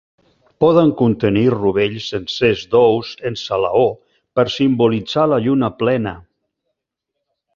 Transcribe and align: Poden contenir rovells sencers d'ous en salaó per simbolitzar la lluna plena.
Poden 0.63 0.91
contenir 1.01 1.43
rovells 1.55 2.07
sencers 2.13 2.63
d'ous 2.71 3.11
en 3.31 3.37
salaó 3.43 3.85
per 4.39 4.47
simbolitzar 4.55 5.27
la 5.35 5.41
lluna 5.45 5.71
plena. 5.85 6.15